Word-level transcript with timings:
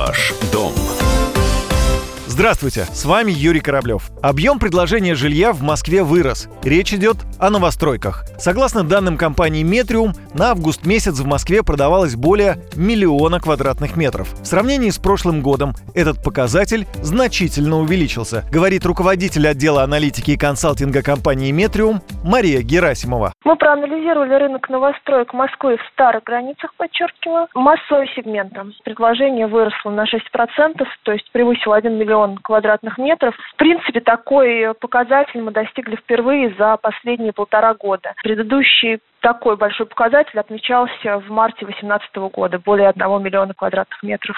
Ваш 0.00 0.32
дом. 0.50 0.72
Здравствуйте, 2.26 2.86
с 2.90 3.04
вами 3.04 3.32
Юрий 3.32 3.60
Кораблев. 3.60 4.10
Объем 4.22 4.58
предложения 4.58 5.14
жилья 5.14 5.52
в 5.52 5.60
Москве 5.60 6.02
вырос. 6.02 6.48
Речь 6.62 6.94
идет 6.94 7.18
о 7.38 7.50
новостройках. 7.50 8.24
Согласно 8.38 8.82
данным 8.82 9.18
компании 9.18 9.62
Метриум, 9.62 10.14
на 10.32 10.52
август 10.52 10.86
месяц 10.86 11.18
в 11.18 11.26
Москве 11.26 11.62
продавалось 11.62 12.16
более 12.16 12.64
миллиона 12.76 13.40
квадратных 13.40 13.94
метров. 13.94 14.34
В 14.40 14.46
сравнении 14.46 14.88
с 14.88 14.96
прошлым 14.96 15.42
годом 15.42 15.74
этот 15.92 16.22
показатель 16.22 16.86
значительно 17.02 17.78
увеличился, 17.78 18.46
говорит 18.50 18.86
руководитель 18.86 19.46
отдела 19.46 19.82
аналитики 19.82 20.30
и 20.30 20.38
консалтинга 20.38 21.02
компании 21.02 21.50
Метриум 21.50 22.00
Мария 22.24 22.62
Герасимова. 22.62 23.34
Мы 23.44 23.56
проанализировали 23.56 24.34
рынок 24.34 24.68
новостроек 24.68 25.32
Москвы 25.32 25.78
в 25.78 25.86
старых 25.92 26.24
границах, 26.24 26.74
подчеркиваю, 26.74 27.48
массовым 27.54 28.06
сегментом. 28.08 28.72
Предложение 28.84 29.46
выросло 29.46 29.90
на 29.90 30.04
6%, 30.04 30.86
то 31.02 31.12
есть 31.12 31.30
превысило 31.32 31.76
1 31.76 31.92
миллион 31.96 32.10
миллион 32.30 32.38
квадратных 32.38 32.98
метров. 32.98 33.34
В 33.52 33.56
принципе, 33.56 34.00
такой 34.00 34.74
показатель 34.74 35.40
мы 35.40 35.52
достигли 35.52 35.96
впервые 35.96 36.54
за 36.58 36.76
последние 36.76 37.32
полтора 37.32 37.74
года. 37.74 38.14
Предыдущий 38.22 39.00
такой 39.20 39.56
большой 39.56 39.86
показатель 39.86 40.38
отмечался 40.38 41.18
в 41.18 41.30
марте 41.30 41.66
2018 41.66 42.16
года, 42.32 42.58
более 42.58 42.88
1 42.88 43.22
миллиона 43.22 43.54
квадратных 43.54 44.02
метров. 44.02 44.36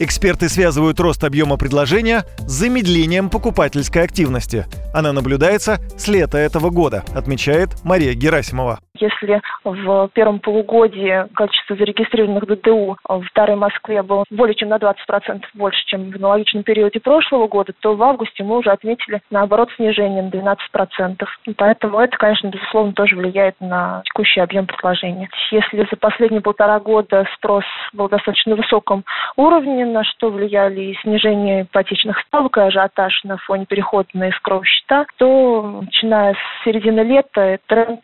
Эксперты 0.00 0.48
связывают 0.48 0.98
рост 1.00 1.22
объема 1.22 1.56
предложения 1.56 2.24
с 2.38 2.52
замедлением 2.52 3.30
покупательской 3.30 4.02
активности. 4.02 4.66
Она 4.94 5.12
наблюдается 5.12 5.78
с 5.96 6.08
лета 6.08 6.38
этого 6.38 6.70
года, 6.70 7.04
отмечает 7.14 7.70
Мария 7.84 8.14
Герасимова. 8.14 8.80
Если 9.02 9.42
в 9.64 10.08
первом 10.14 10.38
полугодии 10.38 11.26
количество 11.34 11.74
зарегистрированных 11.74 12.46
ДТУ 12.46 12.96
в 13.08 13.24
Старой 13.30 13.56
Москве 13.56 14.02
было 14.02 14.24
более 14.30 14.54
чем 14.54 14.68
на 14.68 14.76
20% 14.76 15.42
больше, 15.54 15.84
чем 15.86 16.12
в 16.12 16.16
аналогичном 16.16 16.62
периоде 16.62 17.00
прошлого 17.00 17.48
года, 17.48 17.72
то 17.80 17.96
в 17.96 18.02
августе 18.02 18.44
мы 18.44 18.58
уже 18.58 18.70
отметили, 18.70 19.20
наоборот, 19.30 19.70
снижение 19.74 20.22
на 20.22 20.28
12%. 20.28 21.26
И 21.46 21.54
поэтому 21.54 21.98
это, 21.98 22.16
конечно, 22.16 22.48
безусловно, 22.48 22.92
тоже 22.92 23.16
влияет 23.16 23.60
на 23.60 24.02
текущий 24.04 24.40
объем 24.40 24.66
предложения. 24.66 25.28
Если 25.50 25.80
за 25.90 25.96
последние 25.96 26.40
полтора 26.40 26.78
года 26.78 27.26
спрос 27.34 27.64
был 27.92 28.08
достаточно 28.08 28.54
высоком 28.54 29.04
уровне, 29.36 29.84
на 29.84 30.04
что 30.04 30.30
влияли 30.30 30.80
и 30.80 30.98
снижение 31.02 31.62
ипотечных 31.62 32.20
ставок, 32.20 32.56
и 32.56 32.60
ажиотаж 32.60 33.24
на 33.24 33.36
фоне 33.38 33.66
перехода 33.66 34.08
на 34.14 34.28
искровые 34.28 34.66
счета, 34.66 35.06
то 35.16 35.80
начиная 35.82 36.34
с 36.34 36.64
середины 36.64 37.00
лета 37.00 37.58
тренд 37.66 38.00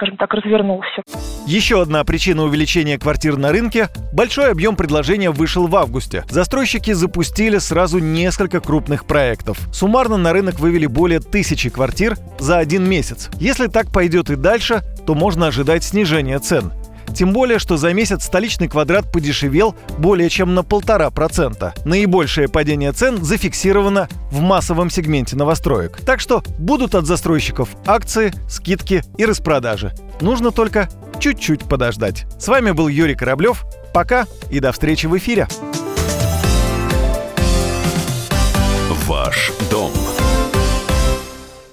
скажем 0.00 0.16
так, 0.16 0.32
развернулся. 0.32 1.02
Еще 1.46 1.82
одна 1.82 2.02
причина 2.04 2.44
увеличения 2.44 2.98
квартир 2.98 3.36
на 3.36 3.52
рынке– 3.52 3.88
большой 4.12 4.50
объем 4.50 4.74
предложения 4.74 5.30
вышел 5.30 5.66
в 5.66 5.76
августе. 5.76 6.24
Застройщики 6.30 6.92
запустили 6.92 7.58
сразу 7.58 7.98
несколько 7.98 8.60
крупных 8.60 9.04
проектов. 9.04 9.58
Суммарно 9.72 10.16
на 10.16 10.32
рынок 10.32 10.58
вывели 10.58 10.86
более 10.86 11.20
тысячи 11.20 11.68
квартир 11.68 12.16
за 12.38 12.58
один 12.58 12.88
месяц. 12.88 13.28
Если 13.38 13.66
так 13.66 13.92
пойдет 13.92 14.30
и 14.30 14.36
дальше, 14.36 14.82
то 15.06 15.14
можно 15.14 15.48
ожидать 15.48 15.84
снижения 15.84 16.38
цен. 16.38 16.72
Тем 17.14 17.32
более, 17.32 17.58
что 17.58 17.76
за 17.76 17.92
месяц 17.92 18.24
столичный 18.24 18.68
квадрат 18.68 19.10
подешевел 19.12 19.74
более 19.98 20.28
чем 20.28 20.54
на 20.54 20.62
полтора 20.62 21.10
процента. 21.10 21.74
Наибольшее 21.84 22.48
падение 22.48 22.92
цен 22.92 23.22
зафиксировано 23.22 24.08
в 24.30 24.40
массовом 24.40 24.90
сегменте 24.90 25.36
новостроек. 25.36 26.00
Так 26.04 26.20
что 26.20 26.42
будут 26.58 26.94
от 26.94 27.06
застройщиков 27.06 27.68
акции, 27.86 28.32
скидки 28.48 29.02
и 29.18 29.24
распродажи. 29.24 29.92
Нужно 30.20 30.50
только 30.50 30.88
чуть-чуть 31.18 31.64
подождать. 31.64 32.26
С 32.38 32.48
вами 32.48 32.70
был 32.70 32.88
Юрий 32.88 33.14
Кораблев. 33.14 33.64
Пока 33.92 34.26
и 34.50 34.60
до 34.60 34.72
встречи 34.72 35.06
в 35.06 35.16
эфире. 35.16 35.48
Ваш 39.06 39.52
дом 39.70 39.90